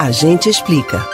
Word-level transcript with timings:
A 0.00 0.10
gente 0.10 0.48
explica. 0.48 1.06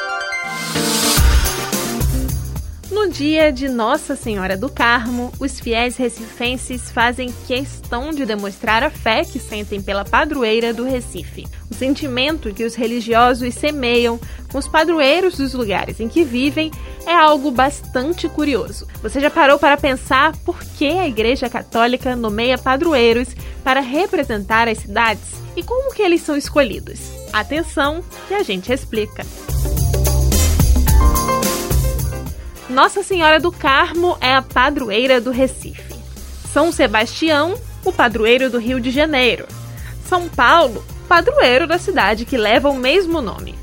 No 2.89 3.09
dia 3.09 3.51
de 3.51 3.69
Nossa 3.69 4.15
Senhora 4.15 4.57
do 4.57 4.69
Carmo, 4.69 5.33
os 5.41 5.59
fiéis 5.59 5.97
recifenses 5.97 6.93
fazem 6.93 7.35
questão 7.49 8.11
de 8.11 8.25
demonstrar 8.25 8.85
a 8.85 8.91
fé 8.91 9.25
que 9.25 9.41
sentem 9.41 9.83
pela 9.83 10.05
padroeira 10.05 10.73
do 10.73 10.85
Recife. 10.85 11.49
O 11.69 11.75
sentimento 11.75 12.55
que 12.55 12.63
os 12.63 12.77
religiosos 12.77 13.55
semeiam 13.55 14.21
com 14.53 14.59
os 14.59 14.69
padroeiros 14.69 15.37
dos 15.37 15.53
lugares 15.53 15.99
em 15.99 16.09
que 16.09 16.23
vivem 16.23 16.71
é 17.05 17.13
algo 17.13 17.51
bastante 17.51 18.29
curioso. 18.29 18.87
Você 19.03 19.19
já 19.19 19.31
parou 19.31 19.59
para 19.59 19.77
pensar 19.77 20.31
por 20.45 20.63
que 20.63 20.91
a 20.91 21.09
Igreja 21.09 21.51
Católica 21.51 22.15
nomeia 22.15 22.57
padroeiros 22.57 23.35
para 23.65 23.81
representar 23.81 24.69
as 24.69 24.79
cidades 24.79 25.35
e 25.57 25.63
como 25.65 25.93
que 25.93 26.03
eles 26.03 26.23
são 26.23 26.37
escolhidos? 26.37 27.16
Atenção, 27.37 28.03
que 28.27 28.33
a 28.33 28.43
gente 28.43 28.73
explica. 28.73 29.23
Nossa 32.71 33.03
Senhora 33.03 33.39
do 33.39 33.53
Carmo 33.53 34.17
é 34.23 34.33
a 34.33 34.41
padroeira 34.41 35.21
do 35.21 35.31
Recife. 35.31 35.95
São 36.51 36.73
Sebastião, 36.73 37.55
o 37.85 37.93
padroeiro 37.93 38.49
do 38.49 38.57
Rio 38.59 38.81
de 38.81 38.91
Janeiro. 38.91 39.47
São 40.09 40.31
Paulo, 40.31 40.83
padroeiro 41.07 41.67
da 41.67 41.77
cidade 41.77 42.25
que 42.25 42.39
leva 42.39 42.71
o 42.71 42.75
mesmo 42.75 43.21
nome. 43.21 43.55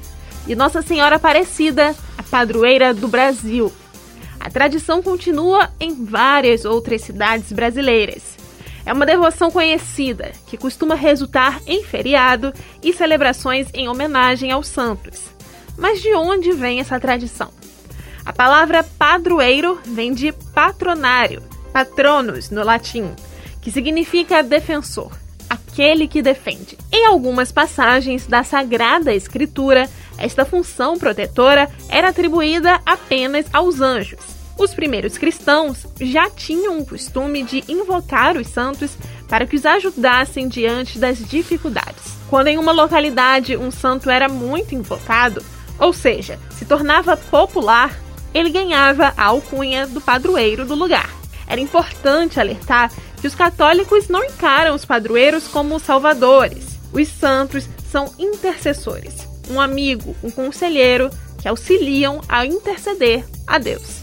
E 0.48 0.54
Nossa 0.54 0.84
Senhora 0.84 1.16
Aparecida, 1.16 1.96
a 2.16 2.22
padroeira 2.22 2.94
do 2.94 3.08
Brasil. 3.08 3.74
A 4.40 4.52
tradição 4.52 5.02
continua 5.02 5.72
em 5.80 6.06
várias 6.06 6.64
outras 6.64 7.02
cidades 7.02 7.52
brasileiras. 7.52 8.33
É 8.86 8.92
uma 8.92 9.06
devoção 9.06 9.50
conhecida 9.50 10.32
que 10.46 10.58
costuma 10.58 10.96
resultar 10.96 11.62
em 11.66 11.84
feriado 11.84 12.54
e 12.82 12.92
celebrações 12.92 13.68
em 13.74 13.88
homenagem 13.88 14.52
aos 14.52 14.68
santos. 14.68 15.32
Mas 15.78 16.02
de 16.02 16.14
onde 16.14 16.52
vem 16.52 16.80
essa 16.80 17.00
tradição? 17.00 17.52
A 18.26 18.32
palavra 18.32 18.84
padroeiro 18.84 19.80
vem 19.86 20.14
de 20.14 20.32
patronário, 20.54 21.42
patronus 21.72 22.50
no 22.50 22.64
latim, 22.64 23.14
que 23.62 23.72
significa 23.72 24.44
defensor, 24.44 25.12
aquele 25.50 26.08
que 26.08 26.22
defende. 26.22 26.78
Em 26.92 27.06
algumas 27.06 27.52
passagens 27.52 28.28
da 28.28 28.44
Sagrada 28.44 29.14
Escritura, 29.14 29.90
esta 30.18 30.46
função 30.46 30.98
protetora 30.98 31.70
era 31.90 32.10
atribuída 32.10 32.80
apenas 32.86 33.46
aos 33.54 33.82
anjos. 33.82 34.43
Os 34.58 34.74
primeiros 34.74 35.18
cristãos 35.18 35.86
já 36.00 36.30
tinham 36.30 36.80
o 36.80 36.86
costume 36.86 37.44
de 37.44 37.64
invocar 37.68 38.38
os 38.38 38.48
santos 38.48 38.96
para 39.28 39.48
que 39.48 39.56
os 39.56 39.66
ajudassem 39.66 40.48
diante 40.48 41.00
das 41.00 41.18
dificuldades. 41.18 42.14
Quando 42.30 42.48
em 42.48 42.58
uma 42.58 42.72
localidade 42.72 43.58
um 43.58 43.72
santo 43.72 44.10
era 44.10 44.30
muito 44.30 44.76
invocado, 44.76 45.44
ou 45.80 45.92
seja, 45.92 46.40
se 46.52 46.66
tornava 46.66 47.18
popular, 47.18 48.00
ele 48.34 48.50
ganhava 48.50 49.14
a 49.18 49.26
alcunha 49.26 49.88
do 49.88 50.00
padroeiro 50.00 50.66
do 50.66 50.76
lugar. 50.76 51.10
Era 51.48 51.60
importante 51.60 52.40
alertar 52.40 52.92
que 53.20 53.28
os 53.28 53.36
católicos 53.36 54.08
não 54.08 54.24
encaram 54.24 54.76
os 54.76 54.86
padroeiros 54.86 55.48
como 55.48 55.80
salvadores. 55.80 56.80
Os 56.92 57.08
santos 57.08 57.68
são 57.92 58.14
intercessores, 58.20 59.28
um 59.50 59.60
amigo, 59.60 60.16
um 60.24 60.30
conselheiro 60.30 61.10
que 61.42 61.48
auxiliam 61.48 62.22
a 62.30 62.46
interceder 62.46 63.26
a 63.46 63.58
Deus. 63.58 64.03